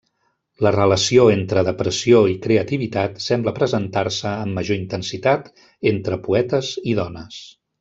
La 0.67 0.69
relació 0.75 1.25
entre 1.33 1.63
depressió 1.67 2.21
i 2.31 2.37
creativitat 2.45 3.21
sembla 3.27 3.53
presentar-se 3.59 4.33
amb 4.47 4.59
major 4.61 4.81
intensitat 4.85 5.53
entre 5.95 6.21
poetes 6.27 6.73
i 6.95 6.99
dones. 7.05 7.41